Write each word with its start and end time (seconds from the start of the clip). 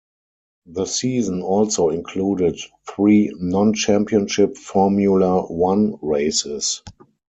The 0.65 0.85
season 0.87 1.43
also 1.43 1.89
included 1.91 2.59
three 2.89 3.31
non-championship 3.37 4.57
Formula 4.57 5.43
One 5.43 5.99
races. 6.01 6.81